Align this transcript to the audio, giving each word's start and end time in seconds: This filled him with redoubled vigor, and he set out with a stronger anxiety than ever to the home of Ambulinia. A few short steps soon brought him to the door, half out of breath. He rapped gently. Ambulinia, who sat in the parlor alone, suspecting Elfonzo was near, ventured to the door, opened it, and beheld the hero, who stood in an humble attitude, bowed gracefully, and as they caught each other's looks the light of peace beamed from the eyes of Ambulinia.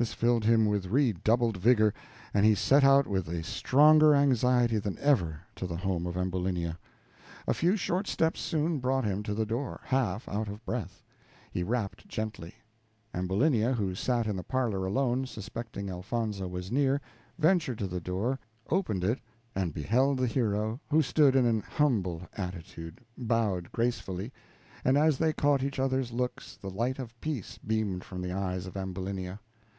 This 0.00 0.14
filled 0.14 0.46
him 0.46 0.64
with 0.64 0.86
redoubled 0.86 1.58
vigor, 1.58 1.92
and 2.32 2.46
he 2.46 2.54
set 2.54 2.84
out 2.84 3.06
with 3.06 3.28
a 3.28 3.42
stronger 3.44 4.14
anxiety 4.14 4.78
than 4.78 4.96
ever 4.96 5.42
to 5.56 5.66
the 5.66 5.76
home 5.76 6.06
of 6.06 6.16
Ambulinia. 6.16 6.78
A 7.46 7.52
few 7.52 7.76
short 7.76 8.08
steps 8.08 8.40
soon 8.40 8.78
brought 8.78 9.04
him 9.04 9.22
to 9.22 9.34
the 9.34 9.44
door, 9.44 9.82
half 9.84 10.26
out 10.26 10.48
of 10.48 10.64
breath. 10.64 11.02
He 11.50 11.62
rapped 11.62 12.08
gently. 12.08 12.54
Ambulinia, 13.12 13.74
who 13.74 13.94
sat 13.94 14.26
in 14.26 14.36
the 14.36 14.42
parlor 14.42 14.86
alone, 14.86 15.26
suspecting 15.26 15.90
Elfonzo 15.90 16.48
was 16.48 16.72
near, 16.72 17.02
ventured 17.38 17.76
to 17.80 17.86
the 17.86 18.00
door, 18.00 18.38
opened 18.70 19.04
it, 19.04 19.20
and 19.54 19.74
beheld 19.74 20.18
the 20.18 20.26
hero, 20.26 20.80
who 20.88 21.02
stood 21.02 21.36
in 21.36 21.44
an 21.44 21.60
humble 21.60 22.22
attitude, 22.38 23.02
bowed 23.18 23.70
gracefully, 23.70 24.32
and 24.82 24.96
as 24.96 25.18
they 25.18 25.34
caught 25.34 25.62
each 25.62 25.78
other's 25.78 26.10
looks 26.10 26.56
the 26.56 26.70
light 26.70 26.98
of 26.98 27.20
peace 27.20 27.58
beamed 27.58 28.02
from 28.02 28.22
the 28.22 28.32
eyes 28.32 28.64
of 28.64 28.78
Ambulinia. 28.78 29.38